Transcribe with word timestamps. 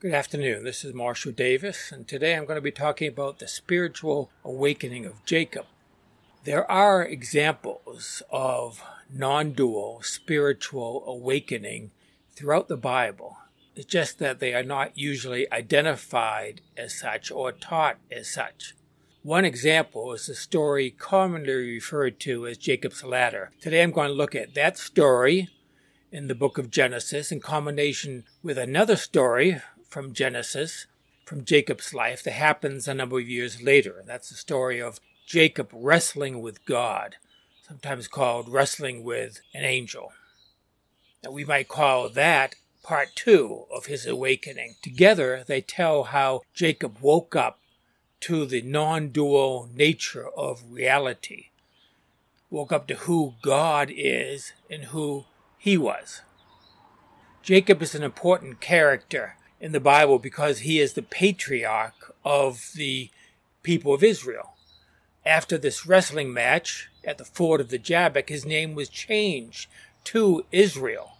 Good 0.00 0.14
afternoon. 0.14 0.64
This 0.64 0.82
is 0.82 0.94
Marshall 0.94 1.32
Davis, 1.32 1.92
and 1.92 2.08
today 2.08 2.34
I'm 2.34 2.46
going 2.46 2.56
to 2.56 2.62
be 2.62 2.70
talking 2.70 3.06
about 3.06 3.38
the 3.38 3.46
spiritual 3.46 4.30
awakening 4.42 5.04
of 5.04 5.22
Jacob. 5.26 5.66
There 6.44 6.64
are 6.70 7.04
examples 7.04 8.22
of 8.30 8.82
non 9.12 9.52
dual 9.52 10.00
spiritual 10.02 11.04
awakening 11.06 11.90
throughout 12.34 12.68
the 12.68 12.78
Bible. 12.78 13.36
It's 13.76 13.84
just 13.84 14.18
that 14.20 14.40
they 14.40 14.54
are 14.54 14.62
not 14.62 14.96
usually 14.96 15.52
identified 15.52 16.62
as 16.78 16.98
such 16.98 17.30
or 17.30 17.52
taught 17.52 17.98
as 18.10 18.32
such. 18.32 18.74
One 19.22 19.44
example 19.44 20.14
is 20.14 20.28
the 20.28 20.34
story 20.34 20.92
commonly 20.92 21.52
referred 21.52 22.18
to 22.20 22.46
as 22.46 22.56
Jacob's 22.56 23.04
Ladder. 23.04 23.50
Today 23.60 23.82
I'm 23.82 23.92
going 23.92 24.08
to 24.08 24.14
look 24.14 24.34
at 24.34 24.54
that 24.54 24.78
story 24.78 25.50
in 26.10 26.26
the 26.26 26.34
book 26.34 26.56
of 26.56 26.70
Genesis 26.70 27.30
in 27.30 27.40
combination 27.40 28.24
with 28.42 28.56
another 28.56 28.96
story 28.96 29.60
from 29.90 30.14
Genesis, 30.14 30.86
from 31.24 31.44
Jacob's 31.44 31.92
life, 31.92 32.22
that 32.22 32.32
happens 32.32 32.88
a 32.88 32.94
number 32.94 33.18
of 33.18 33.28
years 33.28 33.60
later. 33.60 34.02
That's 34.06 34.30
the 34.30 34.36
story 34.36 34.80
of 34.80 35.00
Jacob 35.26 35.70
wrestling 35.72 36.40
with 36.40 36.64
God, 36.64 37.16
sometimes 37.66 38.08
called 38.08 38.48
wrestling 38.48 39.04
with 39.04 39.40
an 39.52 39.64
angel. 39.64 40.12
Now, 41.22 41.32
we 41.32 41.44
might 41.44 41.68
call 41.68 42.08
that 42.08 42.54
part 42.82 43.08
two 43.14 43.64
of 43.70 43.86
his 43.86 44.06
awakening. 44.06 44.76
Together, 44.82 45.44
they 45.46 45.60
tell 45.60 46.04
how 46.04 46.40
Jacob 46.54 46.98
woke 47.00 47.36
up 47.36 47.58
to 48.20 48.46
the 48.46 48.62
non 48.62 49.08
dual 49.08 49.68
nature 49.74 50.28
of 50.28 50.62
reality, 50.70 51.46
woke 52.48 52.72
up 52.72 52.86
to 52.86 52.94
who 52.94 53.34
God 53.42 53.90
is 53.94 54.52
and 54.70 54.84
who 54.84 55.24
he 55.58 55.76
was. 55.76 56.22
Jacob 57.42 57.82
is 57.82 57.94
an 57.94 58.02
important 58.02 58.60
character 58.60 59.36
in 59.60 59.72
the 59.72 59.80
Bible 59.80 60.18
because 60.18 60.60
he 60.60 60.80
is 60.80 60.94
the 60.94 61.02
patriarch 61.02 62.14
of 62.24 62.70
the 62.74 63.10
people 63.62 63.92
of 63.92 64.02
Israel. 64.02 64.54
After 65.24 65.58
this 65.58 65.86
wrestling 65.86 66.32
match 66.32 66.88
at 67.04 67.18
the 67.18 67.24
ford 67.24 67.60
of 67.60 67.68
the 67.68 67.78
Jabbok, 67.78 68.30
his 68.30 68.46
name 68.46 68.74
was 68.74 68.88
changed 68.88 69.68
to 70.04 70.46
Israel. 70.50 71.18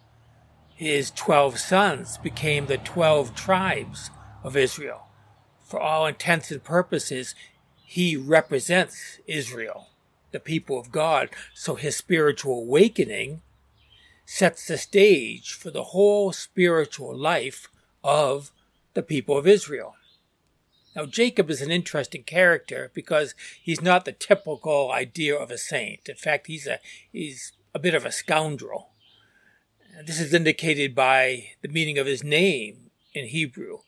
His 0.75 1.11
twelve 1.11 1.59
sons 1.59 2.17
became 2.17 2.67
the 2.67 2.79
twelve 2.79 3.35
tribes 3.35 4.11
of 4.43 4.57
Israel. 4.57 5.09
For 5.63 5.79
all 5.79 6.07
intents 6.07 6.51
and 6.51 6.65
purposes, 6.65 7.35
he 7.85 8.17
represents 8.17 9.19
Israel, 9.27 9.89
the 10.33 10.41
people 10.41 10.79
of 10.79 10.91
God. 10.91 11.29
So 11.55 11.75
his 11.75 11.97
spiritual 11.97 12.61
awakening 12.61 13.43
sets 14.25 14.67
the 14.67 14.79
stage 14.79 15.53
for 15.53 15.71
the 15.71 15.85
whole 15.85 16.33
spiritual 16.33 17.15
life 17.15 17.69
of 18.03 18.51
the 18.95 19.03
people 19.03 19.37
of 19.37 19.47
Israel. 19.47 19.95
Now, 20.97 21.07
Jacob 21.07 21.51
is 21.51 21.63
an 21.63 21.71
interesting 21.71 22.25
character 22.25 22.91
because 22.95 23.35
he's 23.63 23.81
not 23.81 24.05
the 24.05 24.13
typical 24.13 24.91
idea 24.91 25.37
of 25.37 25.51
a 25.51 25.59
saint. 25.59 26.09
In 26.09 26.17
fact, 26.17 26.49
he's 26.49 26.67
a, 26.67 26.81
he's 27.13 27.53
a 27.75 27.79
bit 27.79 27.95
of 27.95 28.05
a 28.05 28.13
scoundrel. 28.13 28.91
This 30.05 30.21
is 30.21 30.35
indicated 30.35 30.95
by 30.95 31.51
the 31.63 31.69
meaning 31.69 31.99
of 31.99 32.07
his 32.07 32.25
name 32.25 32.91
in 33.13 33.27
Hebrew. 33.27 33.79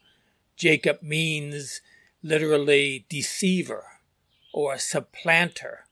Jacob 0.57 1.03
means 1.03 1.81
literally 2.23 3.07
deceiver 3.09 3.85
or 4.53 4.79
supplanter. 4.79 5.87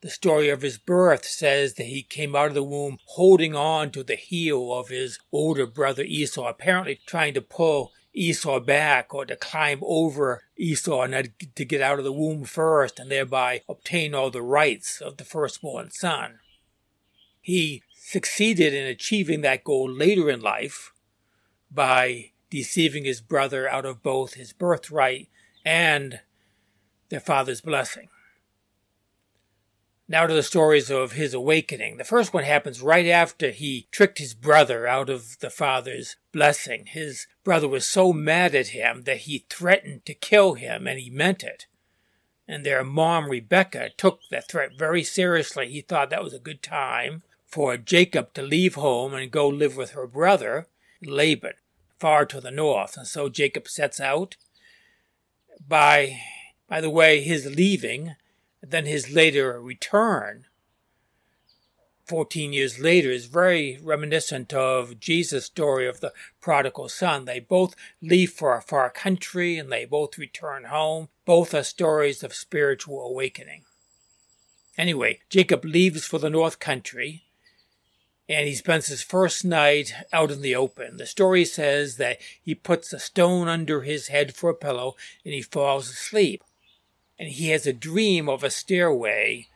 The 0.00 0.10
story 0.10 0.48
of 0.48 0.62
his 0.62 0.78
birth 0.78 1.24
says 1.24 1.74
that 1.74 1.86
he 1.86 2.02
came 2.02 2.36
out 2.36 2.48
of 2.48 2.54
the 2.54 2.62
womb 2.62 2.98
holding 3.04 3.56
on 3.56 3.90
to 3.90 4.04
the 4.04 4.14
heel 4.14 4.72
of 4.72 4.88
his 4.88 5.18
older 5.32 5.66
brother 5.66 6.04
Esau, 6.04 6.46
apparently 6.46 7.00
trying 7.04 7.34
to 7.34 7.40
pull 7.40 7.92
Esau 8.12 8.60
back 8.60 9.12
or 9.12 9.26
to 9.26 9.34
climb 9.34 9.80
over 9.82 10.44
Esau 10.56 11.02
and 11.02 11.32
to 11.54 11.64
get 11.64 11.80
out 11.80 11.98
of 11.98 12.04
the 12.04 12.12
womb 12.12 12.44
first 12.44 12.98
and 13.00 13.10
thereby 13.10 13.62
obtain 13.68 14.14
all 14.14 14.30
the 14.30 14.42
rights 14.42 15.00
of 15.00 15.16
the 15.16 15.24
firstborn 15.24 15.90
son. 15.90 16.38
He 17.40 17.82
succeeded 17.92 18.74
in 18.74 18.86
achieving 18.86 19.40
that 19.40 19.64
goal 19.64 19.90
later 19.90 20.30
in 20.30 20.40
life 20.40 20.92
by 21.70 22.30
deceiving 22.50 23.04
his 23.04 23.20
brother 23.20 23.68
out 23.68 23.84
of 23.84 24.02
both 24.02 24.34
his 24.34 24.52
birthright 24.52 25.28
and 25.64 26.20
their 27.08 27.20
father's 27.20 27.60
blessing. 27.60 28.08
Now 30.10 30.26
to 30.26 30.32
the 30.32 30.42
stories 30.42 30.90
of 30.90 31.12
his 31.12 31.34
awakening. 31.34 31.98
The 31.98 32.04
first 32.04 32.32
one 32.32 32.44
happens 32.44 32.80
right 32.80 33.06
after 33.06 33.50
he 33.50 33.88
tricked 33.90 34.18
his 34.18 34.32
brother 34.32 34.86
out 34.86 35.10
of 35.10 35.38
the 35.40 35.50
father's 35.50 36.16
blessing. 36.32 36.86
His 36.86 37.26
brother 37.44 37.68
was 37.68 37.86
so 37.86 38.14
mad 38.14 38.54
at 38.54 38.68
him 38.68 39.02
that 39.02 39.18
he 39.18 39.44
threatened 39.50 40.06
to 40.06 40.14
kill 40.14 40.54
him, 40.54 40.86
and 40.86 40.98
he 40.98 41.10
meant 41.10 41.44
it. 41.44 41.66
And 42.46 42.64
their 42.64 42.82
mom, 42.82 43.28
Rebecca, 43.28 43.90
took 43.98 44.20
that 44.30 44.48
threat 44.48 44.70
very 44.78 45.04
seriously. 45.04 45.68
He 45.68 45.82
thought 45.82 46.08
that 46.08 46.24
was 46.24 46.32
a 46.32 46.38
good 46.38 46.62
time 46.62 47.22
for 47.46 47.76
Jacob 47.76 48.32
to 48.32 48.42
leave 48.42 48.76
home 48.76 49.12
and 49.12 49.30
go 49.30 49.46
live 49.46 49.76
with 49.76 49.90
her 49.90 50.06
brother, 50.06 50.68
Laban, 51.02 51.52
far 51.98 52.24
to 52.24 52.40
the 52.40 52.50
north. 52.50 52.96
And 52.96 53.06
so 53.06 53.28
Jacob 53.28 53.68
sets 53.68 54.00
out. 54.00 54.36
By, 55.66 56.18
by 56.66 56.80
the 56.80 56.88
way, 56.88 57.20
his 57.20 57.44
leaving 57.44 58.14
then 58.60 58.86
his 58.86 59.10
later 59.10 59.60
return, 59.60 60.46
14 62.06 62.52
years 62.52 62.78
later, 62.78 63.10
is 63.10 63.26
very 63.26 63.78
reminiscent 63.82 64.52
of 64.52 64.98
Jesus' 64.98 65.44
story 65.44 65.86
of 65.86 66.00
the 66.00 66.12
prodigal 66.40 66.88
son. 66.88 67.24
They 67.24 67.40
both 67.40 67.74
leave 68.00 68.32
for 68.32 68.56
a 68.56 68.62
far 68.62 68.90
country 68.90 69.58
and 69.58 69.70
they 69.70 69.84
both 69.84 70.18
return 70.18 70.64
home. 70.64 71.08
Both 71.24 71.54
are 71.54 71.62
stories 71.62 72.22
of 72.22 72.34
spiritual 72.34 73.00
awakening. 73.02 73.64
Anyway, 74.76 75.20
Jacob 75.28 75.64
leaves 75.64 76.06
for 76.06 76.18
the 76.18 76.30
north 76.30 76.58
country 76.58 77.24
and 78.28 78.46
he 78.46 78.54
spends 78.54 78.88
his 78.88 79.02
first 79.02 79.44
night 79.44 79.92
out 80.12 80.30
in 80.30 80.42
the 80.42 80.54
open. 80.54 80.98
The 80.98 81.06
story 81.06 81.44
says 81.44 81.96
that 81.96 82.18
he 82.40 82.54
puts 82.54 82.92
a 82.92 82.98
stone 82.98 83.48
under 83.48 83.82
his 83.82 84.08
head 84.08 84.34
for 84.34 84.50
a 84.50 84.54
pillow 84.54 84.96
and 85.24 85.32
he 85.32 85.42
falls 85.42 85.88
asleep 85.88 86.42
and 87.18 87.28
he 87.28 87.50
has 87.50 87.66
a 87.66 87.72
dream 87.72 88.28
of 88.28 88.44
a 88.44 88.50
stairway 88.50 89.48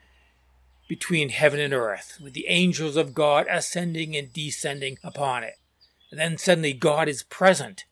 between 0.89 1.31
heaven 1.31 1.61
and 1.61 1.73
earth, 1.73 2.19
with 2.23 2.35
the 2.35 2.47
angels 2.49 2.97
of 2.97 3.15
God 3.15 3.47
ascending 3.49 4.17
and 4.17 4.33
descending 4.33 4.99
upon 5.03 5.45
it. 5.45 5.55
And 6.11 6.21
then 6.21 6.37
suddenly 6.37 6.75
God 6.75 7.09
is 7.09 7.23
present. 7.23 7.85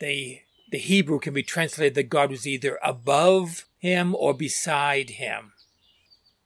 The, 0.00 0.40
the 0.70 0.78
Hebrew 0.78 1.18
can 1.18 1.34
be 1.34 1.42
translated 1.42 1.94
that 1.94 2.08
God 2.08 2.30
was 2.30 2.46
either 2.46 2.78
above 2.82 3.66
him 3.78 4.14
or 4.14 4.32
beside 4.32 5.10
him. 5.10 5.52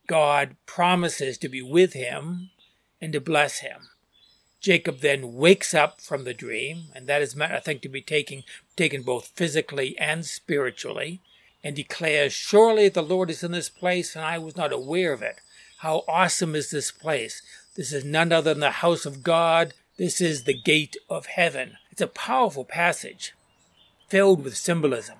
God 0.08 0.56
promises 0.66 1.38
to 1.38 1.48
be 1.48 1.62
with 1.62 1.92
him 1.92 2.50
and 3.00 3.12
to 3.12 3.20
bless 3.20 3.58
him. 3.58 3.88
Jacob 4.60 5.00
then 5.00 5.34
wakes 5.34 5.74
up 5.74 6.00
from 6.00 6.24
the 6.24 6.34
dream, 6.34 6.86
and 6.94 7.06
that 7.06 7.22
is 7.22 7.36
meant, 7.36 7.52
I 7.52 7.60
think, 7.60 7.82
to 7.82 7.88
be 7.88 8.02
taken, 8.02 8.42
taken 8.74 9.02
both 9.02 9.28
physically 9.28 9.96
and 9.98 10.24
spiritually 10.24 11.20
and 11.66 11.74
declares, 11.74 12.32
Surely 12.32 12.88
the 12.88 13.02
Lord 13.02 13.28
is 13.28 13.42
in 13.42 13.50
this 13.50 13.68
place, 13.68 14.14
and 14.14 14.24
I 14.24 14.38
was 14.38 14.56
not 14.56 14.72
aware 14.72 15.12
of 15.12 15.20
it. 15.20 15.40
How 15.78 16.04
awesome 16.06 16.54
is 16.54 16.70
this 16.70 16.92
place! 16.92 17.42
This 17.74 17.92
is 17.92 18.04
none 18.04 18.30
other 18.30 18.54
than 18.54 18.60
the 18.60 18.70
house 18.70 19.04
of 19.04 19.24
God. 19.24 19.74
This 19.96 20.20
is 20.20 20.44
the 20.44 20.56
gate 20.56 20.96
of 21.10 21.26
heaven. 21.26 21.72
It's 21.90 22.00
a 22.00 22.06
powerful 22.06 22.64
passage 22.64 23.34
filled 24.06 24.44
with 24.44 24.56
symbolism. 24.56 25.16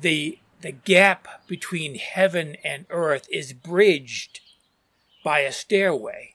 The, 0.00 0.38
the 0.60 0.70
gap 0.70 1.26
between 1.48 1.96
heaven 1.96 2.56
and 2.62 2.86
earth 2.88 3.26
is 3.28 3.52
bridged 3.52 4.38
by 5.24 5.40
a 5.40 5.50
stairway. 5.50 6.34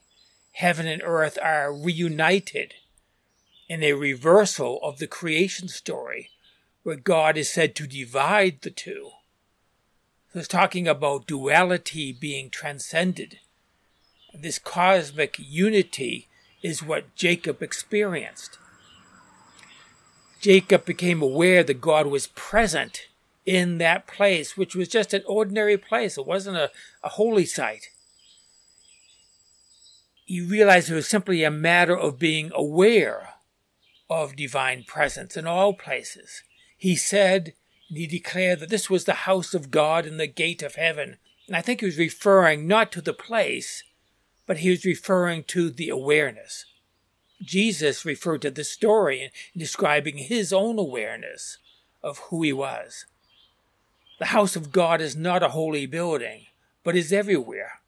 Heaven 0.52 0.86
and 0.86 1.00
earth 1.02 1.38
are 1.42 1.72
reunited 1.72 2.74
in 3.66 3.82
a 3.82 3.94
reversal 3.94 4.78
of 4.82 4.98
the 4.98 5.06
creation 5.06 5.68
story 5.68 6.28
where 6.82 6.96
God 6.96 7.36
is 7.36 7.50
said 7.50 7.74
to 7.76 7.86
divide 7.86 8.62
the 8.62 8.70
two. 8.70 9.10
So 10.32 10.38
it's 10.38 10.48
talking 10.48 10.86
about 10.86 11.26
duality 11.26 12.12
being 12.12 12.50
transcended 12.50 13.38
This 14.32 14.58
cosmic 14.58 15.36
unity 15.38 16.28
is 16.62 16.82
what 16.82 17.14
Jacob 17.16 17.62
experienced. 17.62 18.58
Jacob 20.40 20.84
became 20.84 21.20
aware 21.20 21.64
that 21.64 21.80
God 21.80 22.06
was 22.06 22.28
present 22.28 23.08
in 23.44 23.78
that 23.78 24.06
place, 24.06 24.56
which 24.56 24.74
was 24.76 24.88
just 24.88 25.12
an 25.12 25.22
ordinary 25.26 25.76
place. 25.76 26.16
It 26.16 26.26
wasn't 26.26 26.56
a, 26.56 26.70
a 27.02 27.10
holy 27.10 27.44
site. 27.44 27.88
He 30.24 30.40
realized 30.40 30.90
it 30.90 30.94
was 30.94 31.08
simply 31.08 31.42
a 31.42 31.50
matter 31.50 31.96
of 31.96 32.18
being 32.18 32.52
aware 32.54 33.30
of 34.08 34.36
divine 34.36 34.84
presence 34.84 35.36
in 35.36 35.46
all 35.46 35.74
places. 35.74 36.44
He 36.80 36.96
said, 36.96 37.52
and 37.90 37.98
he 37.98 38.06
declared 38.06 38.60
that 38.60 38.70
this 38.70 38.88
was 38.88 39.04
the 39.04 39.28
house 39.28 39.52
of 39.52 39.70
God 39.70 40.06
and 40.06 40.18
the 40.18 40.26
gate 40.26 40.62
of 40.62 40.76
heaven. 40.76 41.18
And 41.46 41.54
I 41.54 41.60
think 41.60 41.80
he 41.80 41.86
was 41.86 41.98
referring 41.98 42.66
not 42.66 42.90
to 42.92 43.02
the 43.02 43.12
place, 43.12 43.84
but 44.46 44.60
he 44.60 44.70
was 44.70 44.86
referring 44.86 45.44
to 45.48 45.68
the 45.68 45.90
awareness. 45.90 46.64
Jesus 47.42 48.06
referred 48.06 48.40
to 48.42 48.50
this 48.50 48.70
story 48.70 49.24
in 49.24 49.58
describing 49.58 50.16
his 50.16 50.54
own 50.54 50.78
awareness 50.78 51.58
of 52.02 52.16
who 52.30 52.42
he 52.42 52.52
was. 52.52 53.04
The 54.18 54.26
house 54.26 54.56
of 54.56 54.72
God 54.72 55.02
is 55.02 55.14
not 55.14 55.42
a 55.42 55.50
holy 55.50 55.84
building, 55.84 56.46
but 56.82 56.96
is 56.96 57.12
everywhere. 57.12 57.80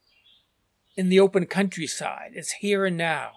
In 0.98 1.08
the 1.08 1.18
open 1.20 1.46
countryside, 1.46 2.32
it's 2.34 2.52
here 2.52 2.84
and 2.84 2.98
now. 2.98 3.30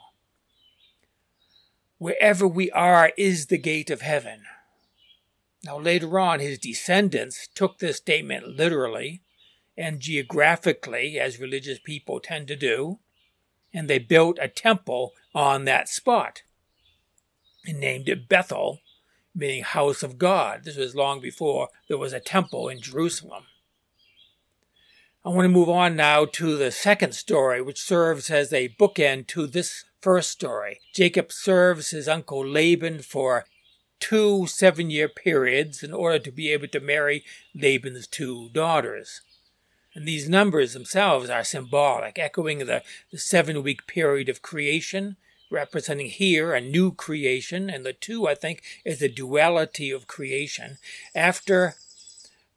Wherever 1.97 2.45
we 2.45 2.69
are 2.71 3.13
is 3.15 3.45
the 3.45 3.57
gate 3.57 3.89
of 3.89 4.01
heaven. 4.01 4.41
Now, 5.65 5.79
later 5.79 6.19
on, 6.19 6.41
his 6.41 6.59
descendants 6.59 7.47
took 7.55 7.79
this 7.79 7.97
statement 7.97 8.47
literally 8.47 9.23
and 9.75 9.99
geographically, 9.99 11.19
as 11.19 11.39
religious 11.39 11.79
people 11.79 12.19
tend 12.19 12.47
to 12.47 12.55
do, 12.55 12.99
and 13.73 13.89
they 13.89 13.97
built 13.97 14.37
a 14.39 14.47
temple 14.47 15.13
on 15.33 15.65
that 15.65 15.89
spot 15.89 16.43
and 17.65 17.79
named 17.79 18.07
it 18.07 18.29
Bethel, 18.29 18.79
meaning 19.33 19.63
house 19.63 20.03
of 20.03 20.19
God. 20.19 20.63
This 20.63 20.77
was 20.77 20.95
long 20.95 21.19
before 21.19 21.69
there 21.89 21.97
was 21.97 22.13
a 22.13 22.19
temple 22.19 22.69
in 22.69 22.79
Jerusalem. 22.79 23.45
I 25.25 25.29
want 25.29 25.45
to 25.45 25.49
move 25.49 25.67
on 25.67 25.95
now 25.95 26.25
to 26.25 26.55
the 26.55 26.71
second 26.71 27.15
story, 27.15 27.59
which 27.59 27.81
serves 27.81 28.29
as 28.29 28.53
a 28.53 28.69
bookend 28.69 29.25
to 29.27 29.47
this 29.47 29.83
first 29.99 30.29
story. 30.29 30.79
Jacob 30.93 31.31
serves 31.31 31.89
his 31.89 32.07
uncle 32.07 32.45
Laban 32.45 32.99
for 32.99 33.45
two 34.05 34.45
seven 34.45 34.91
year 34.91 35.09
periods 35.09 35.81
in 35.81 35.91
order 35.91 36.19
to 36.19 36.31
be 36.31 36.51
able 36.51 36.67
to 36.67 36.79
marry 36.79 37.23
Laban's 37.55 38.05
two 38.05 38.49
daughters. 38.49 39.21
And 39.95 40.07
these 40.07 40.29
numbers 40.29 40.73
themselves 40.73 41.27
are 41.27 41.43
symbolic, 41.43 42.19
echoing 42.19 42.59
the, 42.59 42.83
the 43.11 43.17
seven 43.17 43.63
week 43.63 43.87
period 43.87 44.29
of 44.29 44.43
creation, 44.43 45.15
representing 45.49 46.09
here 46.11 46.53
a 46.53 46.61
new 46.61 46.91
creation. 46.91 47.67
And 47.67 47.83
the 47.83 47.93
two, 47.93 48.27
I 48.27 48.35
think, 48.35 48.61
is 48.83 48.99
the 48.99 49.09
duality 49.09 49.89
of 49.89 50.05
creation. 50.05 50.77
After 51.15 51.73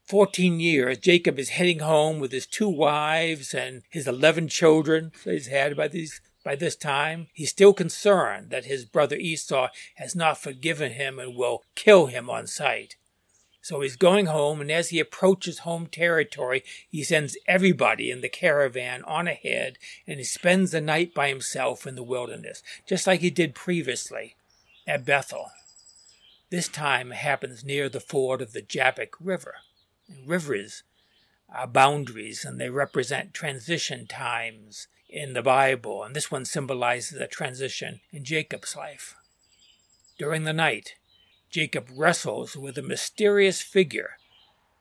14 0.04 0.60
years, 0.60 0.98
Jacob 0.98 1.38
is 1.38 1.50
heading 1.50 1.78
home 1.78 2.18
with 2.18 2.32
his 2.32 2.46
two 2.46 2.68
wives 2.68 3.54
and 3.54 3.84
his 3.88 4.06
11 4.06 4.48
children 4.48 5.12
that 5.24 5.32
he's 5.32 5.46
had 5.46 5.78
by 5.78 5.88
these 5.88 6.20
by 6.48 6.56
this 6.56 6.76
time, 6.76 7.26
he's 7.34 7.50
still 7.50 7.74
concerned 7.74 8.48
that 8.48 8.64
his 8.64 8.86
brother 8.86 9.16
Esau 9.16 9.68
has 9.96 10.16
not 10.16 10.40
forgiven 10.40 10.92
him 10.92 11.18
and 11.18 11.36
will 11.36 11.62
kill 11.74 12.06
him 12.06 12.30
on 12.30 12.46
sight. 12.46 12.96
So 13.60 13.82
he's 13.82 13.96
going 13.96 14.24
home, 14.24 14.62
and 14.62 14.72
as 14.72 14.88
he 14.88 14.98
approaches 14.98 15.58
home 15.58 15.88
territory, 15.88 16.64
he 16.88 17.04
sends 17.04 17.36
everybody 17.46 18.10
in 18.10 18.22
the 18.22 18.30
caravan 18.30 19.04
on 19.04 19.28
ahead, 19.28 19.76
and 20.06 20.16
he 20.16 20.24
spends 20.24 20.70
the 20.70 20.80
night 20.80 21.12
by 21.12 21.28
himself 21.28 21.86
in 21.86 21.96
the 21.96 22.02
wilderness, 22.02 22.62
just 22.88 23.06
like 23.06 23.20
he 23.20 23.28
did 23.28 23.54
previously 23.54 24.34
at 24.86 25.04
Bethel. 25.04 25.50
This 26.48 26.66
time 26.68 27.12
it 27.12 27.16
happens 27.16 27.62
near 27.62 27.90
the 27.90 28.00
ford 28.00 28.40
of 28.40 28.54
the 28.54 28.62
Jabbok 28.62 29.16
River. 29.20 29.56
And 30.08 30.26
rivers 30.26 30.82
are 31.54 31.66
boundaries, 31.66 32.42
and 32.42 32.58
they 32.58 32.70
represent 32.70 33.34
transition 33.34 34.06
times 34.06 34.88
in 35.08 35.32
the 35.32 35.42
Bible, 35.42 36.02
and 36.02 36.14
this 36.14 36.30
one 36.30 36.44
symbolizes 36.44 37.18
a 37.18 37.26
transition 37.26 38.00
in 38.12 38.24
Jacob's 38.24 38.76
life. 38.76 39.16
During 40.18 40.44
the 40.44 40.52
night, 40.52 40.94
Jacob 41.50 41.88
wrestles 41.94 42.56
with 42.56 42.76
a 42.76 42.82
mysterious 42.82 43.62
figure 43.62 44.18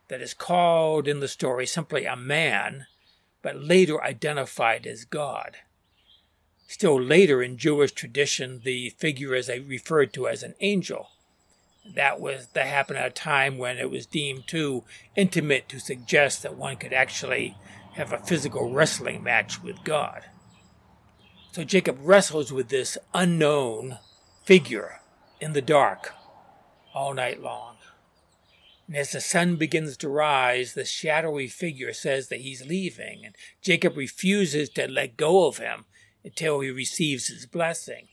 that 0.08 0.20
is 0.20 0.34
called 0.34 1.08
in 1.08 1.20
the 1.20 1.28
story 1.28 1.66
simply 1.66 2.04
a 2.04 2.16
man, 2.16 2.86
but 3.42 3.56
later 3.56 4.02
identified 4.02 4.86
as 4.86 5.04
God. 5.04 5.58
Still 6.66 7.00
later 7.00 7.42
in 7.42 7.56
Jewish 7.56 7.92
tradition, 7.92 8.60
the 8.64 8.90
figure 8.90 9.34
is 9.34 9.48
referred 9.48 10.12
to 10.12 10.28
as 10.28 10.42
an 10.42 10.54
angel. 10.60 11.08
That 11.94 12.20
was 12.20 12.48
that 12.48 12.66
happened 12.66 12.98
at 12.98 13.06
a 13.06 13.10
time 13.10 13.56
when 13.56 13.78
it 13.78 13.90
was 13.90 14.04
deemed 14.04 14.46
too 14.46 14.84
intimate 15.16 15.70
to 15.70 15.80
suggest 15.80 16.42
that 16.42 16.56
one 16.56 16.76
could 16.76 16.92
actually 16.92 17.56
have 17.98 18.12
a 18.12 18.18
physical 18.18 18.70
wrestling 18.70 19.24
match 19.24 19.60
with 19.60 19.82
God. 19.82 20.22
So 21.50 21.64
Jacob 21.64 21.98
wrestles 22.00 22.52
with 22.52 22.68
this 22.68 22.96
unknown 23.12 23.98
figure 24.44 25.00
in 25.40 25.52
the 25.52 25.60
dark 25.60 26.12
all 26.94 27.12
night 27.12 27.42
long. 27.42 27.74
And 28.86 28.96
as 28.96 29.10
the 29.10 29.20
sun 29.20 29.56
begins 29.56 29.96
to 29.96 30.08
rise, 30.08 30.74
the 30.74 30.84
shadowy 30.84 31.48
figure 31.48 31.92
says 31.92 32.28
that 32.28 32.42
he's 32.42 32.64
leaving, 32.64 33.24
and 33.24 33.34
Jacob 33.62 33.96
refuses 33.96 34.68
to 34.70 34.86
let 34.86 35.16
go 35.16 35.48
of 35.48 35.58
him 35.58 35.84
until 36.24 36.60
he 36.60 36.70
receives 36.70 37.26
his 37.26 37.46
blessing. 37.46 38.06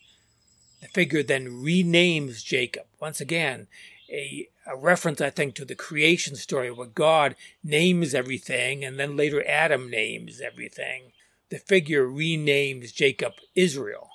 The 0.82 0.88
figure 0.88 1.22
then 1.22 1.64
renames 1.64 2.44
Jacob. 2.44 2.86
Once 3.00 3.22
again, 3.22 3.68
a, 4.10 4.48
a, 4.66 4.76
reference, 4.76 5.22
I 5.22 5.30
think, 5.30 5.56
to 5.56 5.66
the 5.66 5.76
creation 5.76 6.36
story 6.36 6.72
where 6.72 6.88
God 6.88 7.36
names 7.64 8.14
everything 8.14 8.84
and 8.84 9.00
then 9.00 9.18
later 9.18 9.48
Adam 9.48 9.90
names 9.90 10.42
everything. 10.42 11.12
The 11.50 11.60
figure 11.60 12.08
renames 12.08 12.94
Jacob 12.94 13.34
Israel, 13.56 14.10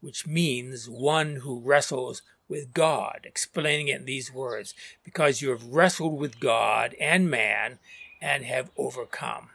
which 0.00 0.26
means 0.26 0.88
one 0.88 1.36
who 1.36 1.60
wrestles 1.60 2.22
with 2.48 2.74
God, 2.74 3.20
explaining 3.24 3.88
it 3.88 4.00
in 4.00 4.04
these 4.04 4.32
words, 4.32 4.74
because 5.04 5.40
you 5.40 5.50
have 5.50 5.64
wrestled 5.66 6.18
with 6.18 6.40
God 6.40 6.94
and 7.00 7.30
man 7.30 7.78
and 8.20 8.44
have 8.44 8.70
overcome. 8.76 9.50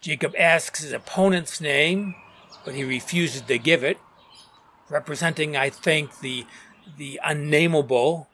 Jacob 0.00 0.34
asks 0.38 0.82
his 0.82 0.92
opponent's 0.92 1.60
name, 1.60 2.14
but 2.64 2.74
he 2.74 2.84
refuses 2.84 3.42
to 3.42 3.58
give 3.58 3.82
it, 3.82 3.98
representing, 4.88 5.56
I 5.56 5.70
think, 5.70 6.20
the, 6.20 6.46
the 6.96 7.20
unnameable 7.22 8.27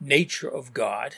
nature 0.00 0.48
of 0.48 0.74
God. 0.74 1.16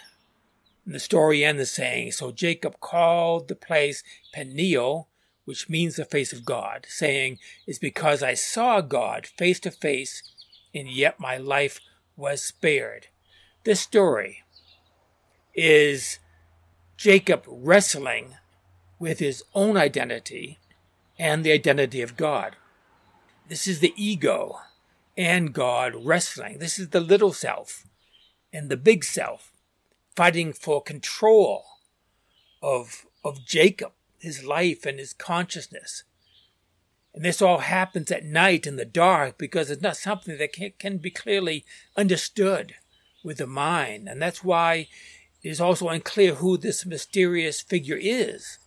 And 0.84 0.94
the 0.94 1.00
story 1.00 1.44
ends 1.44 1.70
saying, 1.70 2.12
So 2.12 2.32
Jacob 2.32 2.80
called 2.80 3.48
the 3.48 3.54
place 3.54 4.02
Peniel, 4.32 5.08
which 5.44 5.68
means 5.68 5.96
the 5.96 6.04
face 6.04 6.32
of 6.32 6.44
God, 6.44 6.86
saying, 6.88 7.38
It's 7.66 7.78
because 7.78 8.22
I 8.22 8.34
saw 8.34 8.80
God 8.80 9.26
face 9.26 9.60
to 9.60 9.70
face 9.70 10.22
and 10.74 10.88
yet 10.88 11.20
my 11.20 11.36
life 11.36 11.80
was 12.16 12.42
spared. 12.42 13.08
This 13.64 13.80
story 13.80 14.42
is 15.54 16.18
Jacob 16.96 17.44
wrestling 17.46 18.36
with 18.98 19.18
his 19.18 19.42
own 19.54 19.76
identity 19.76 20.58
and 21.18 21.44
the 21.44 21.52
identity 21.52 22.02
of 22.02 22.16
God. 22.16 22.56
This 23.48 23.66
is 23.66 23.80
the 23.80 23.94
ego 23.96 24.60
and 25.16 25.52
God 25.52 25.94
wrestling. 25.96 26.58
This 26.58 26.78
is 26.78 26.90
the 26.90 27.00
little 27.00 27.32
self 27.32 27.84
and 28.52 28.68
the 28.68 28.76
big 28.76 29.04
self 29.04 29.52
fighting 30.16 30.52
for 30.52 30.82
control 30.82 31.64
of, 32.62 33.06
of 33.24 33.44
Jacob, 33.46 33.92
his 34.18 34.44
life 34.44 34.84
and 34.84 34.98
his 34.98 35.12
consciousness. 35.12 36.04
And 37.14 37.24
this 37.24 37.42
all 37.42 37.58
happens 37.58 38.10
at 38.12 38.24
night 38.24 38.66
in 38.66 38.76
the 38.76 38.84
dark 38.84 39.38
because 39.38 39.70
it's 39.70 39.82
not 39.82 39.96
something 39.96 40.38
that 40.38 40.52
can, 40.52 40.72
can 40.78 40.98
be 40.98 41.10
clearly 41.10 41.64
understood 41.96 42.74
with 43.24 43.38
the 43.38 43.46
mind. 43.46 44.08
And 44.08 44.22
that's 44.22 44.44
why 44.44 44.88
it 45.42 45.48
is 45.48 45.60
also 45.60 45.88
unclear 45.88 46.34
who 46.34 46.56
this 46.56 46.86
mysterious 46.86 47.60
figure 47.60 47.98
is 48.00 48.58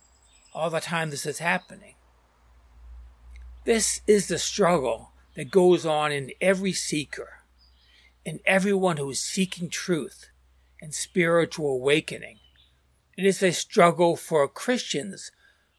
all 0.54 0.70
the 0.70 0.80
time 0.80 1.10
this 1.10 1.26
is 1.26 1.38
happening. 1.38 1.94
This 3.64 4.02
is 4.06 4.28
the 4.28 4.38
struggle 4.38 5.12
that 5.36 5.50
goes 5.50 5.84
on 5.84 6.12
in 6.12 6.32
every 6.40 6.72
seeker, 6.72 7.40
in 8.24 8.40
everyone 8.46 8.96
who 8.96 9.10
is 9.10 9.20
seeking 9.20 9.68
truth 9.68 10.30
and 10.80 10.94
spiritual 10.94 11.74
awakening. 11.74 12.38
It 13.16 13.24
is 13.24 13.42
a 13.42 13.52
struggle 13.52 14.16
for 14.16 14.46
Christians 14.48 15.30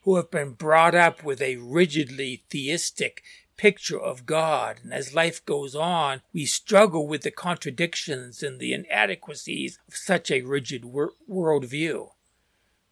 who 0.02 0.16
have 0.16 0.32
been 0.32 0.52
brought 0.52 0.96
up 0.96 1.24
with 1.24 1.42
a 1.42 1.58
rigidly 1.58 2.44
theistic 2.50 3.24
picture 3.58 4.00
of 4.00 4.26
God. 4.26 4.80
And 4.84 4.94
as 4.94 5.16
life 5.16 5.46
goes 5.46 5.76
on, 5.76 6.22
we 6.34 6.46
struggle 6.46 7.08
with 7.08 7.24
the 7.24 7.32
contradictions 7.32 8.44
and 8.44 8.60
the 8.60 8.74
inadequacies 8.74 9.80
of 9.88 9.96
such 9.96 10.30
a 10.30 10.42
rigid 10.42 10.86
wor- 10.86 11.14
worldview. 11.30 12.12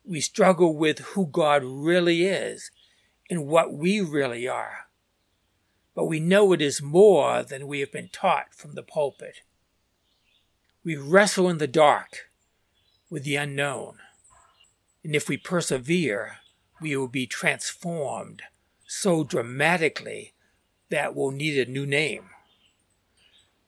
We 0.04 0.20
struggle 0.20 0.76
with 0.76 1.00
who 1.00 1.28
God 1.28 1.64
really 1.64 2.26
is 2.26 2.72
and 3.30 3.48
what 3.48 3.74
we 3.74 4.02
really 4.02 4.48
are. 4.48 4.83
But 5.96 6.06
we 6.06 6.20
know 6.20 6.54
it 6.54 6.62
is 6.62 6.82
more 6.82 7.44
than 7.44 7.68
we 7.68 7.80
have 7.82 7.92
been 7.92 8.10
taught 8.10 8.54
from 8.54 8.74
the 8.74 8.84
pulpit. 8.84 9.42
We 10.84 10.96
wrestle 10.96 11.50
in 11.50 11.60
the 11.60 11.68
dark 11.68 12.30
with 13.10 13.24
the 13.24 13.36
unknown. 13.36 14.00
And 15.04 15.16
if 15.16 15.30
we 15.30 15.38
persevere, 15.38 16.38
we 16.82 16.96
will 16.96 17.08
be 17.08 17.28
transformed 17.28 18.42
so 18.88 19.24
dramatically 19.24 20.34
that 20.90 21.16
we'll 21.16 21.32
need 21.32 21.58
a 21.58 21.72
new 21.72 21.86
name. 21.86 22.30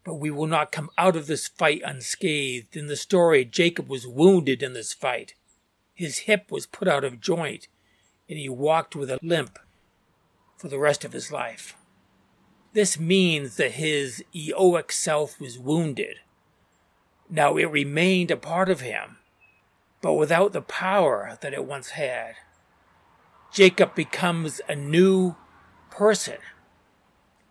But 0.03 0.15
we 0.15 0.29
will 0.29 0.47
not 0.47 0.71
come 0.71 0.89
out 0.97 1.15
of 1.15 1.27
this 1.27 1.47
fight 1.47 1.81
unscathed. 1.83 2.75
In 2.75 2.87
the 2.87 2.95
story, 2.95 3.45
Jacob 3.45 3.89
was 3.89 4.07
wounded 4.07 4.61
in 4.61 4.73
this 4.73 4.93
fight. 4.93 5.33
His 5.93 6.19
hip 6.19 6.51
was 6.51 6.67
put 6.67 6.87
out 6.87 7.03
of 7.03 7.21
joint, 7.21 7.67
and 8.29 8.37
he 8.37 8.49
walked 8.49 8.95
with 8.95 9.09
a 9.09 9.19
limp 9.21 9.57
for 10.57 10.67
the 10.67 10.79
rest 10.79 11.03
of 11.05 11.13
his 11.13 11.31
life. 11.31 11.75
This 12.75 12.99
means 12.99 13.55
that 13.55 13.75
his 13.75 14.21
egoic 14.35 14.91
self 14.91 15.39
was 15.39 15.57
wounded. 15.57 16.17
Now 17.29 17.55
it 17.55 17.71
remained 17.71 18.31
a 18.31 18.35
part 18.35 18.67
of 18.67 18.81
him, 18.81 19.15
but 20.01 20.15
without 20.15 20.51
the 20.51 20.61
power 20.61 21.37
that 21.39 21.53
it 21.53 21.63
once 21.63 21.91
had. 21.91 22.35
Jacob 23.49 23.95
becomes 23.95 24.59
a 24.67 24.75
new 24.75 25.37
person. 25.89 26.39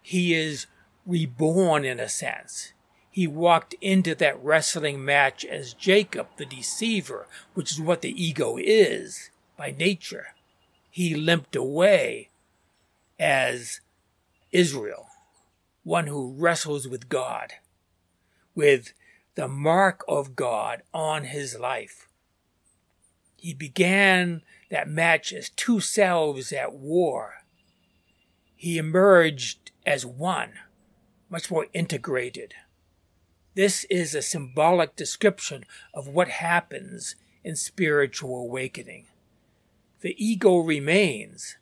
He 0.02 0.34
is 0.34 0.66
reborn 1.06 1.86
in 1.86 2.00
a 2.00 2.08
sense. 2.10 2.74
He 3.10 3.26
walked 3.26 3.74
into 3.80 4.14
that 4.16 4.44
wrestling 4.44 5.02
match 5.02 5.42
as 5.42 5.72
Jacob, 5.72 6.26
the 6.36 6.44
deceiver, 6.44 7.28
which 7.54 7.72
is 7.72 7.80
what 7.80 8.02
the 8.02 8.12
ego 8.22 8.58
is 8.58 9.30
by 9.56 9.70
nature. 9.70 10.34
He 10.90 11.14
limped 11.14 11.56
away 11.56 12.28
as 13.18 13.80
Israel, 14.52 15.06
one 15.84 16.06
who 16.06 16.34
wrestles 16.36 16.88
with 16.88 17.08
God, 17.08 17.52
with 18.54 18.92
the 19.36 19.48
mark 19.48 20.04
of 20.08 20.34
God 20.34 20.82
on 20.92 21.24
his 21.24 21.58
life. 21.58 22.08
He 23.36 23.52
began 23.52 24.42
that 24.70 24.88
match 24.88 25.32
as 25.32 25.50
two 25.50 25.78
selves 25.78 26.50
at 26.52 26.72
war. 26.72 27.44
He 28.56 28.78
emerged 28.78 29.70
as 29.84 30.06
one, 30.06 30.54
much 31.28 31.50
more 31.50 31.66
integrated. 31.74 32.54
This 33.54 33.84
is 33.84 34.14
a 34.14 34.22
symbolic 34.22 34.96
description 34.96 35.64
of 35.92 36.08
what 36.08 36.28
happens 36.28 37.14
in 37.44 37.54
spiritual 37.56 38.38
awakening. 38.38 39.06
The 40.00 40.16
ego 40.16 40.58
remains, 40.58 41.56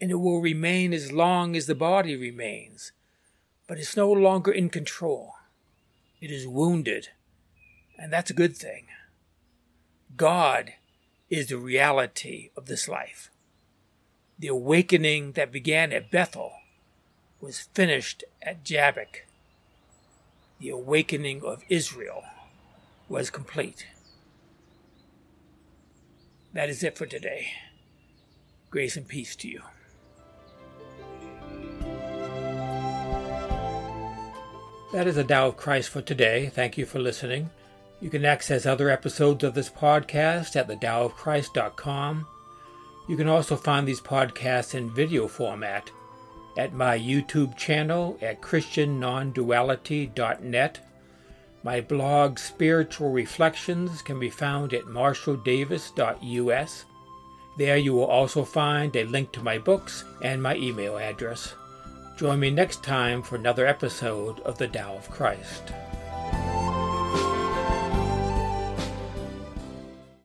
and 0.00 0.10
it 0.10 0.16
will 0.16 0.40
remain 0.40 0.92
as 0.92 1.10
long 1.10 1.56
as 1.56 1.66
the 1.66 1.74
body 1.74 2.16
remains, 2.16 2.92
but 3.66 3.78
it's 3.78 3.96
no 3.96 4.10
longer 4.10 4.52
in 4.52 4.68
control. 4.68 5.34
It 6.20 6.30
is 6.30 6.46
wounded, 6.46 7.08
and 7.98 8.12
that's 8.12 8.30
a 8.30 8.34
good 8.34 8.56
thing. 8.56 8.86
God 10.16 10.74
is 11.30 11.48
the 11.48 11.58
reality 11.58 12.50
of 12.56 12.66
this 12.66 12.88
life. 12.88 13.30
The 14.38 14.48
awakening 14.48 15.32
that 15.32 15.52
began 15.52 15.92
at 15.92 16.10
Bethel 16.10 16.52
was 17.40 17.68
finished 17.74 18.24
at 18.42 18.64
Jabbok. 18.64 19.22
The 20.60 20.70
awakening 20.70 21.42
of 21.44 21.62
Israel 21.68 22.24
was 23.08 23.30
complete. 23.30 23.86
That 26.52 26.68
is 26.68 26.82
it 26.82 26.96
for 26.96 27.06
today. 27.06 27.48
Grace 28.70 28.96
and 28.96 29.06
peace 29.06 29.34
to 29.36 29.48
you. 29.48 29.62
That 34.94 35.06
is 35.08 35.16
the 35.16 35.24
Tao 35.24 35.48
of 35.48 35.56
Christ 35.56 35.90
for 35.90 36.02
today. 36.02 36.52
Thank 36.54 36.78
you 36.78 36.86
for 36.86 37.00
listening. 37.00 37.50
You 38.00 38.10
can 38.10 38.24
access 38.24 38.64
other 38.64 38.88
episodes 38.88 39.42
of 39.42 39.54
this 39.54 39.68
podcast 39.68 40.54
at 40.54 40.68
thedaoofchrist.com. 40.68 42.28
You 43.08 43.16
can 43.16 43.26
also 43.26 43.56
find 43.56 43.88
these 43.88 44.00
podcasts 44.00 44.72
in 44.72 44.94
video 44.94 45.26
format 45.26 45.90
at 46.56 46.74
my 46.74 46.96
YouTube 46.96 47.56
channel 47.56 48.16
at 48.22 48.40
christiannonduality.net. 48.40 50.78
My 51.64 51.80
blog 51.80 52.38
Spiritual 52.38 53.10
Reflections 53.10 54.00
can 54.00 54.20
be 54.20 54.30
found 54.30 54.72
at 54.72 54.84
marshalldavis.us. 54.84 56.84
There 57.58 57.76
you 57.76 57.94
will 57.94 58.06
also 58.06 58.44
find 58.44 58.94
a 58.94 59.02
link 59.02 59.32
to 59.32 59.42
my 59.42 59.58
books 59.58 60.04
and 60.22 60.40
my 60.40 60.54
email 60.54 60.98
address. 60.98 61.56
Join 62.16 62.38
me 62.38 62.50
next 62.50 62.84
time 62.84 63.22
for 63.22 63.34
another 63.34 63.66
episode 63.66 64.38
of 64.40 64.56
The 64.56 64.68
Tao 64.68 64.94
of 64.94 65.10
Christ. 65.10 65.72